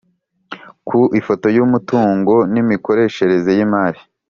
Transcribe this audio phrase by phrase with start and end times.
[0.87, 3.99] Ku ifoto y umutungo n imikoreshereze y imari